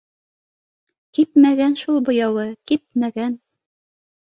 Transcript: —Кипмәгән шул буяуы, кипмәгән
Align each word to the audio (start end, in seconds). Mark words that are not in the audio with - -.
—Кипмәгән 1.17 1.77
шул 1.83 2.01
буяуы, 2.09 2.49
кипмәгән 2.73 3.39